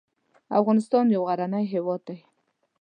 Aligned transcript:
افغانستان 0.59 1.05
یو 1.15 1.21
غرنی 1.27 1.65
هیواد 1.73 2.01
دی 2.07 2.17